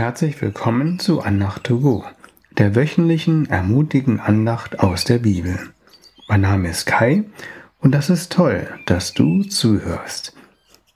[0.00, 2.04] Herzlich willkommen zu Andacht to go,
[2.56, 5.58] der wöchentlichen ermutigen Andacht aus der Bibel.
[6.26, 7.24] Mein Name ist Kai
[7.80, 10.34] und das ist toll, dass du zuhörst.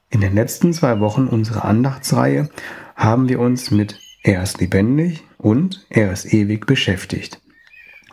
[0.09, 2.49] In den letzten zwei Wochen unserer Andachtsreihe
[2.97, 7.43] haben wir uns mit Er ist lebendig und Er ist ewig beschäftigt.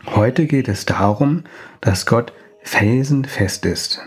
[0.04, 1.44] Heute geht es darum,
[1.80, 2.34] dass Gott
[2.64, 4.02] felsenfest ist.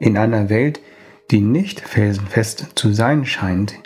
[0.00, 0.82] In einer Welt,
[1.30, 3.80] die nicht felsenfest zu sein scheint,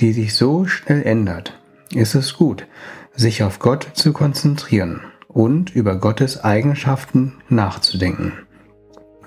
[0.00, 1.58] die sich so schnell ändert,
[1.92, 2.66] ist es gut,
[3.14, 8.32] sich auf Gott zu konzentrieren und über Gottes Eigenschaften nachzudenken.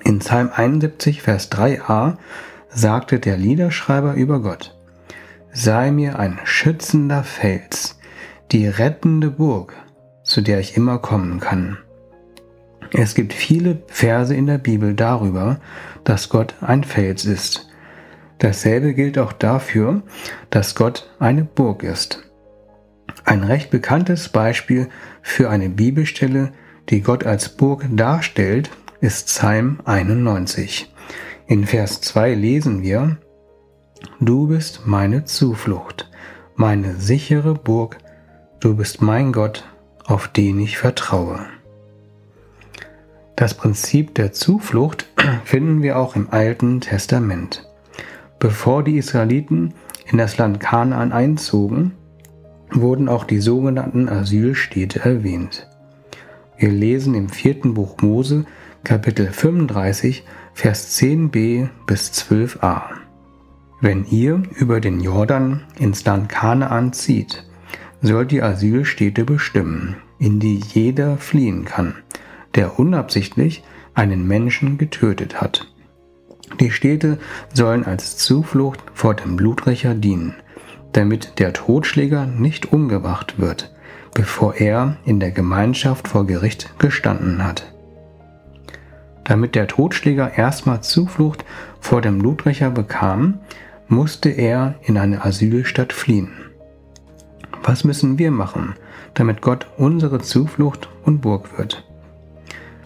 [0.04, 2.16] In Psalm 71, Vers 3a
[2.68, 4.78] sagte der Liederschreiber über Gott,
[5.52, 7.98] Sei mir ein schützender Fels,
[8.52, 9.74] die rettende Burg,
[10.24, 11.76] zu der ich immer kommen kann.
[12.94, 15.60] Es gibt viele Verse in der Bibel darüber,
[16.04, 17.68] dass Gott ein Fels ist.
[18.42, 20.02] Dasselbe gilt auch dafür,
[20.50, 22.24] dass Gott eine Burg ist.
[23.24, 24.88] Ein recht bekanntes Beispiel
[25.22, 26.50] für eine Bibelstelle,
[26.88, 28.70] die Gott als Burg darstellt,
[29.00, 30.92] ist Psalm 91.
[31.46, 33.18] In Vers 2 lesen wir,
[34.18, 36.10] Du bist meine Zuflucht,
[36.56, 37.98] meine sichere Burg,
[38.58, 39.68] du bist mein Gott,
[40.04, 41.46] auf den ich vertraue.
[43.36, 45.06] Das Prinzip der Zuflucht
[45.44, 47.68] finden wir auch im Alten Testament.
[48.42, 49.72] Bevor die Israeliten
[50.10, 51.92] in das Land Kanaan einzogen,
[52.72, 55.68] wurden auch die sogenannten Asylstädte erwähnt.
[56.58, 58.44] Wir lesen im vierten Buch Mose,
[58.82, 62.82] Kapitel 35, Vers 10b bis 12a.
[63.80, 67.44] Wenn ihr über den Jordan ins Land Kanaan zieht,
[68.00, 71.94] sollt ihr Asylstädte bestimmen, in die jeder fliehen kann,
[72.56, 73.62] der unabsichtlich
[73.94, 75.71] einen Menschen getötet hat.
[76.60, 77.18] Die Städte
[77.52, 80.34] sollen als Zuflucht vor dem Blutrecher dienen,
[80.92, 83.74] damit der Totschläger nicht umgebracht wird,
[84.14, 87.72] bevor er in der Gemeinschaft vor Gericht gestanden hat.
[89.24, 91.44] Damit der Totschläger erstmal Zuflucht
[91.80, 93.38] vor dem Blutrecher bekam,
[93.88, 96.30] musste er in eine Asylstadt fliehen.
[97.62, 98.74] Was müssen wir machen,
[99.14, 101.84] damit Gott unsere Zuflucht und Burg wird?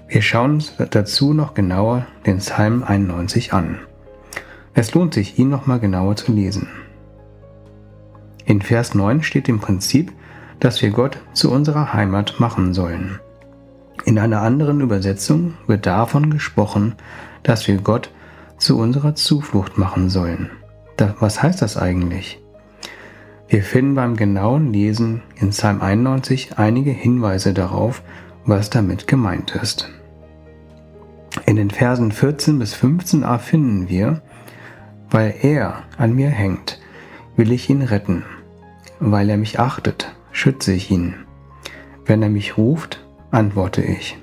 [0.08, 3.80] Wir schauen uns dazu noch genauer den Psalm 91 an.
[4.72, 6.68] Es lohnt sich, ihn noch mal genauer zu lesen.
[8.44, 10.12] In Vers 9 steht im Prinzip,
[10.60, 13.18] dass wir Gott zu unserer Heimat machen sollen.
[14.04, 16.94] In einer anderen Übersetzung wird davon gesprochen,
[17.42, 18.10] dass wir Gott
[18.58, 20.50] zu unserer Zuflucht machen sollen.
[21.18, 22.40] was heißt das eigentlich?
[23.48, 28.02] Wir finden beim genauen Lesen in Psalm 91 einige Hinweise darauf,
[28.44, 29.95] was damit gemeint ist.
[31.46, 34.20] In den Versen 14 bis 15a finden wir,
[35.10, 36.80] weil er an mir hängt,
[37.36, 38.24] will ich ihn retten.
[38.98, 41.14] Weil er mich achtet, schütze ich ihn.
[42.04, 44.18] Wenn er mich ruft, antworte ich.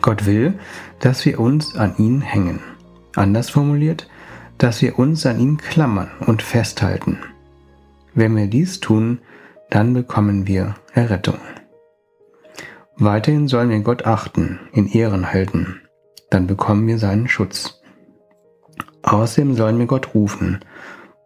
[0.00, 0.54] Gott will,
[1.00, 2.60] dass wir uns an ihn hängen.
[3.14, 4.08] Anders formuliert,
[4.56, 7.18] dass wir uns an ihn klammern und festhalten.
[8.14, 9.18] Wenn wir dies tun,
[9.68, 11.38] dann bekommen wir Errettung.
[12.96, 15.80] Weiterhin sollen wir Gott achten, in Ehren halten,
[16.30, 17.82] dann bekommen wir seinen Schutz.
[19.02, 20.60] Außerdem sollen wir Gott rufen,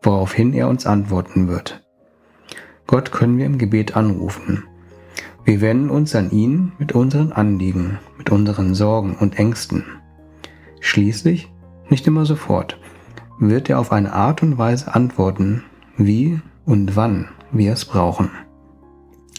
[0.03, 1.85] woraufhin er uns antworten wird.
[2.87, 4.65] Gott können wir im Gebet anrufen.
[5.45, 9.85] Wir wenden uns an ihn mit unseren Anliegen, mit unseren Sorgen und Ängsten.
[10.81, 11.53] Schließlich,
[11.91, 12.81] nicht immer sofort,
[13.39, 15.65] wird er auf eine Art und Weise antworten,
[15.99, 18.31] wie und wann wir es brauchen.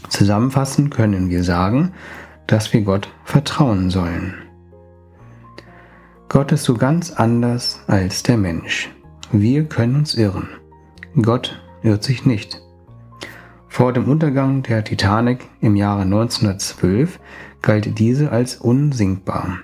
[0.10, 1.94] Zusammenfassend können wir sagen,
[2.48, 4.34] dass wir Gott vertrauen sollen.
[6.28, 8.90] Gott ist so ganz anders als der Mensch.
[9.32, 10.50] Wir können uns irren.
[11.22, 12.62] Gott irrt sich nicht.
[13.68, 17.20] Vor dem Untergang der Titanic im Jahre 1912
[17.62, 19.60] galt diese als unsinkbar.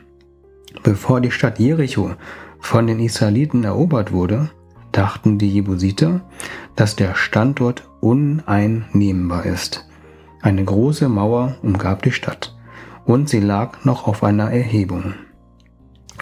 [0.84, 2.12] Bevor die Stadt Jericho
[2.60, 4.50] von den Israeliten erobert wurde,
[4.92, 6.22] dachten die Jebusiter,
[6.76, 9.88] dass der Standort uneinnehmbar ist.
[10.46, 12.56] Eine große Mauer umgab die Stadt
[13.04, 15.16] und sie lag noch auf einer Erhebung.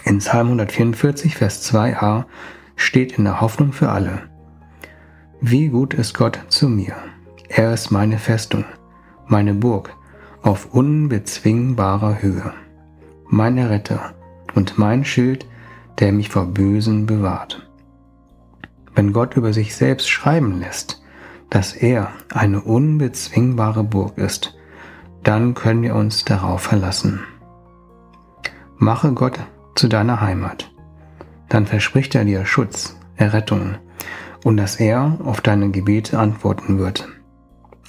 [0.05, 2.23] In Psalm 144, Vers 2a
[2.77, 4.21] steht in der Hoffnung für alle.
[5.41, 6.95] Wie gut ist Gott zu mir.
[7.49, 8.63] Er ist meine Festung,
[9.27, 9.93] meine Burg
[10.41, 12.53] auf unbezwingbarer Höhe,
[13.27, 14.13] mein Retter
[14.55, 15.45] und mein Schild,
[15.99, 17.69] der mich vor Bösen bewahrt.
[18.95, 21.02] Wenn Gott über sich selbst schreiben lässt,
[21.53, 24.55] dass er eine unbezwingbare Burg ist,
[25.21, 27.19] dann können wir uns darauf verlassen.
[28.77, 29.39] Mache Gott
[29.75, 30.71] zu deiner Heimat.
[31.49, 33.75] Dann verspricht er dir Schutz, Errettung
[34.43, 37.07] und dass er auf deine Gebete antworten wird.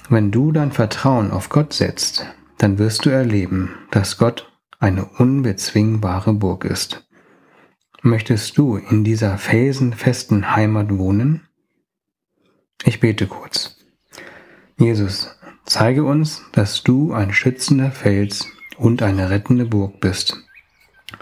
[0.09, 2.27] Wenn du dein Vertrauen auf Gott setzt,
[2.59, 7.09] dann wirst du erleben, dass Gott eine unbezwingbare Burg ist.
[8.03, 11.47] Möchtest du in dieser felsenfesten Heimat wohnen?
[12.83, 13.77] Ich bete kurz.
[14.77, 15.29] Jesus,
[15.65, 20.37] zeige uns, dass du ein schützender Fels und eine rettende Burg bist.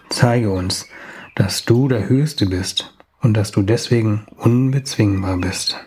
[0.10, 0.88] Zeige uns,
[1.36, 5.78] dass du der Höchste bist und dass du deswegen unbezwingbar bist.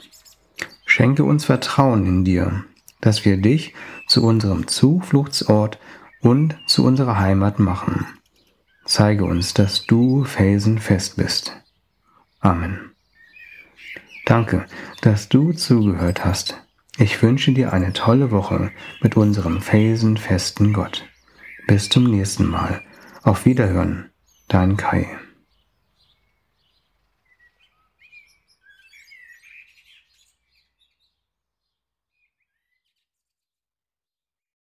[0.84, 2.64] Schenke uns Vertrauen in dir,
[3.00, 3.74] dass wir dich
[4.06, 5.78] zu unserem Zufluchtsort
[6.20, 8.06] und zu unserer Heimat machen.
[8.84, 11.52] Zeige uns, dass du felsenfest bist.
[12.40, 12.85] Amen.
[14.26, 14.66] Danke,
[15.02, 16.60] dass du zugehört hast.
[16.98, 21.04] Ich wünsche dir eine tolle Woche mit unserem felsenfesten Gott.
[21.68, 22.82] Bis zum nächsten Mal.
[23.22, 24.10] Auf Wiederhören.
[24.48, 25.06] Dein Kai.